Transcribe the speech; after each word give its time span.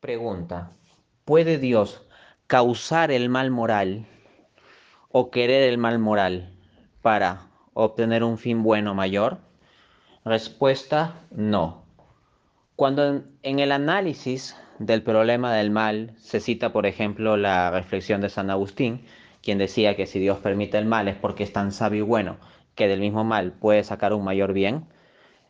Pregunta, 0.00 0.70
¿puede 1.24 1.58
Dios 1.58 2.06
causar 2.46 3.10
el 3.10 3.28
mal 3.28 3.50
moral 3.50 4.06
o 5.10 5.32
querer 5.32 5.68
el 5.68 5.76
mal 5.76 5.98
moral 5.98 6.52
para 7.02 7.48
obtener 7.74 8.22
un 8.22 8.38
fin 8.38 8.62
bueno 8.62 8.94
mayor? 8.94 9.38
Respuesta, 10.24 11.16
no. 11.32 11.82
Cuando 12.76 13.24
en, 13.42 13.58
el 13.58 13.72
análisis 13.72 14.56
del 14.78 15.02
problema 15.02 15.52
del 15.52 15.70
mal 15.70 16.14
se 16.18 16.38
cita, 16.38 16.72
por 16.72 16.86
ejemplo, 16.86 17.36
la 17.36 17.72
reflexión 17.72 18.20
de 18.20 18.28
San 18.28 18.50
Agustín, 18.50 19.04
quien 19.42 19.58
decía 19.58 19.96
que 19.96 20.06
si 20.06 20.20
Dios 20.20 20.38
permite 20.38 20.78
el 20.78 20.86
mal 20.86 21.08
es 21.08 21.16
porque 21.16 21.42
es 21.42 21.52
tan 21.52 21.72
sabio 21.72 22.04
y 22.04 22.06
bueno 22.06 22.36
que 22.76 22.86
del 22.86 23.00
mismo 23.00 23.24
mal 23.24 23.50
puede 23.50 23.82
sacar 23.82 24.12
un 24.12 24.22
mayor 24.22 24.52
bien, 24.52 24.86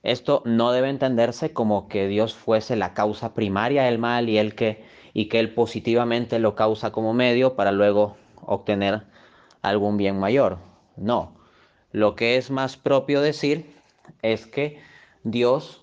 esto 0.02 0.42
no 0.44 0.72
debe 0.72 0.88
entenderse 0.88 1.52
como 1.52 1.88
que 1.88 2.06
Dios 2.06 2.34
fuese 2.34 2.76
la 2.76 2.94
causa 2.94 3.34
primaria 3.34 3.84
del 3.84 3.98
mal 3.98 4.28
y, 4.28 4.50
que, 4.52 4.84
y 5.12 5.26
que 5.26 5.40
Él 5.40 5.52
positivamente 5.54 6.38
lo 6.38 6.54
causa 6.54 6.92
como 6.92 7.14
medio 7.14 7.54
para 7.54 7.72
luego 7.72 8.16
obtener 8.42 9.02
algún 9.62 9.96
bien 9.96 10.18
mayor. 10.18 10.58
No, 10.96 11.32
lo 11.92 12.14
que 12.14 12.36
es 12.36 12.50
más 12.50 12.76
propio 12.76 13.20
decir 13.20 13.74
es 14.22 14.46
que 14.46 14.80
Dios, 15.24 15.82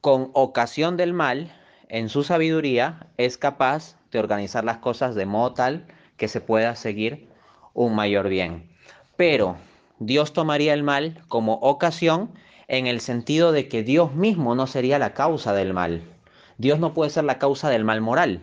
con 0.00 0.30
ocasión 0.32 0.96
del 0.96 1.12
mal, 1.12 1.52
en 1.88 2.08
su 2.08 2.22
sabiduría, 2.22 3.06
es 3.16 3.38
capaz 3.38 3.96
de 4.10 4.18
organizar 4.18 4.64
las 4.64 4.78
cosas 4.78 5.14
de 5.14 5.26
modo 5.26 5.54
tal 5.54 5.86
que 6.16 6.28
se 6.28 6.40
pueda 6.40 6.74
seguir 6.76 7.28
un 7.74 7.94
mayor 7.94 8.28
bien. 8.28 8.70
Pero 9.16 9.56
Dios 9.98 10.32
tomaría 10.32 10.74
el 10.74 10.82
mal 10.82 11.22
como 11.28 11.54
ocasión 11.54 12.30
en 12.68 12.86
el 12.86 13.00
sentido 13.00 13.50
de 13.52 13.68
que 13.68 13.82
Dios 13.82 14.14
mismo 14.14 14.54
no 14.54 14.66
sería 14.66 14.98
la 14.98 15.14
causa 15.14 15.54
del 15.54 15.72
mal. 15.72 16.02
Dios 16.58 16.78
no 16.78 16.92
puede 16.94 17.10
ser 17.10 17.24
la 17.24 17.38
causa 17.38 17.70
del 17.70 17.84
mal 17.84 18.00
moral. 18.00 18.42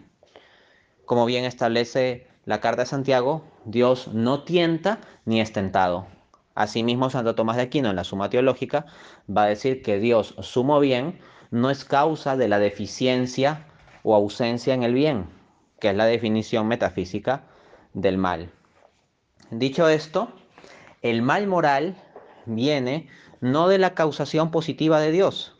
Como 1.06 1.26
bien 1.26 1.46
establece 1.46 2.28
la 2.46 2.60
carta 2.60 2.82
de 2.82 2.88
Santiago, 2.88 3.44
Dios 3.66 4.10
no 4.10 4.44
tienta 4.44 5.00
ni 5.26 5.42
es 5.42 5.54
tentado. 5.54 6.08
Asimismo, 6.56 7.10
Santo 7.10 7.36
Tomás 7.36 7.58
de 7.58 7.64
Aquino 7.64 7.90
en 7.90 7.96
la 7.96 8.04
Suma 8.04 8.30
Teológica 8.30 8.86
va 9.30 9.44
a 9.44 9.48
decir 9.48 9.82
que 9.82 10.00
Dios 10.00 10.36
sumo 10.40 10.80
bien 10.80 11.20
no 11.52 11.70
es 11.70 11.86
causa 11.86 12.36
de 12.38 12.48
la 12.48 12.60
deficiencia 12.60 13.68
o 14.04 14.16
ausencia 14.16 14.74
en 14.74 14.84
el 14.84 14.94
bien, 14.94 15.28
que 15.80 15.90
es 15.90 15.96
la 15.96 16.06
definición 16.06 16.68
metafísica 16.68 17.44
del 17.94 18.18
mal. 18.18 18.52
Dicho 19.52 19.88
esto, 19.90 20.30
el 21.02 21.22
mal 21.22 21.46
moral 21.48 21.96
viene 22.46 23.10
no 23.46 23.68
de 23.68 23.78
la 23.78 23.94
causación 23.94 24.50
positiva 24.50 25.00
de 25.00 25.12
Dios, 25.12 25.56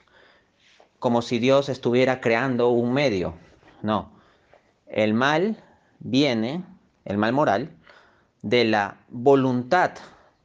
como 0.98 1.22
si 1.22 1.38
Dios 1.38 1.70
estuviera 1.70 2.20
creando 2.20 2.70
un 2.70 2.94
medio. 2.94 3.36
No, 3.84 4.12
el 4.88 5.14
mal 5.14 5.64
viene, 6.00 6.64
el 7.06 7.18
mal 7.18 7.32
moral, 7.32 7.70
de 8.42 8.66
la 8.66 8.98
voluntad 9.10 9.92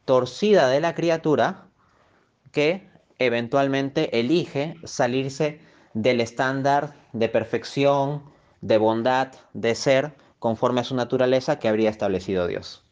torcida 0.05 0.69
de 0.69 0.81
la 0.81 0.95
criatura 0.95 1.67
que 2.53 2.89
eventualmente 3.19 4.21
elige 4.21 4.77
salirse 4.85 5.61
del 5.95 6.21
estándar 6.21 6.95
de 7.13 7.29
perfección, 7.29 8.23
de 8.61 8.77
bondad, 8.77 9.33
de 9.55 9.75
ser, 9.75 10.15
conforme 10.39 10.83
a 10.83 10.85
su 10.85 10.95
naturaleza 10.95 11.59
que 11.59 11.69
habría 11.69 11.91
establecido 11.91 12.47
Dios. 12.47 12.85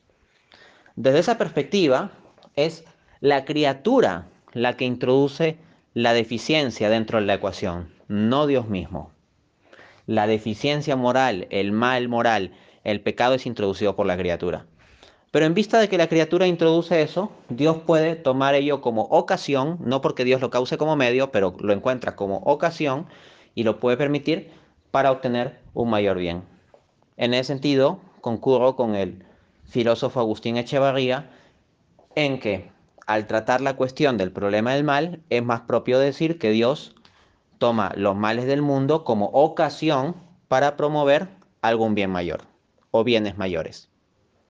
Desde 0.96 1.18
esa 1.18 1.38
perspectiva, 1.38 2.12
es 2.56 2.84
la 3.20 3.44
criatura 3.44 4.26
la 4.52 4.76
que 4.76 4.84
introduce 4.84 5.58
la 5.94 6.12
deficiencia 6.12 6.88
dentro 6.90 7.20
de 7.20 7.26
la 7.26 7.34
ecuación, 7.34 7.92
no 8.08 8.46
Dios 8.46 8.68
mismo. 8.68 9.10
La 10.06 10.26
deficiencia 10.26 10.96
moral, 10.96 11.46
el 11.50 11.72
mal 11.72 12.08
moral, 12.08 12.52
el 12.84 13.00
pecado 13.00 13.34
es 13.34 13.46
introducido 13.46 13.96
por 13.96 14.06
la 14.06 14.16
criatura. 14.16 14.66
Pero 15.30 15.44
en 15.44 15.54
vista 15.54 15.78
de 15.78 15.88
que 15.88 15.98
la 15.98 16.08
criatura 16.08 16.46
introduce 16.46 17.02
eso, 17.02 17.30
Dios 17.50 17.78
puede 17.86 18.16
tomar 18.16 18.54
ello 18.54 18.80
como 18.80 19.02
ocasión, 19.02 19.78
no 19.80 20.00
porque 20.00 20.24
Dios 20.24 20.40
lo 20.40 20.48
cause 20.48 20.78
como 20.78 20.96
medio, 20.96 21.30
pero 21.30 21.54
lo 21.60 21.74
encuentra 21.74 22.16
como 22.16 22.38
ocasión 22.38 23.06
y 23.54 23.64
lo 23.64 23.78
puede 23.78 23.98
permitir 23.98 24.50
para 24.90 25.12
obtener 25.12 25.60
un 25.74 25.90
mayor 25.90 26.16
bien. 26.16 26.44
En 27.18 27.34
ese 27.34 27.44
sentido, 27.44 28.00
concurro 28.22 28.74
con 28.74 28.94
el 28.94 29.24
filósofo 29.66 30.20
Agustín 30.20 30.56
Echevarría 30.56 31.30
en 32.14 32.40
que 32.40 32.70
al 33.08 33.26
tratar 33.26 33.62
la 33.62 33.74
cuestión 33.74 34.18
del 34.18 34.30
problema 34.30 34.74
del 34.74 34.84
mal, 34.84 35.22
es 35.30 35.42
más 35.42 35.62
propio 35.62 35.98
decir 35.98 36.38
que 36.38 36.50
Dios 36.50 36.94
toma 37.56 37.90
los 37.96 38.14
males 38.14 38.44
del 38.44 38.60
mundo 38.60 39.02
como 39.02 39.30
ocasión 39.32 40.14
para 40.46 40.76
promover 40.76 41.26
algún 41.62 41.94
bien 41.94 42.10
mayor 42.10 42.42
o 42.90 43.04
bienes 43.04 43.38
mayores. 43.38 43.88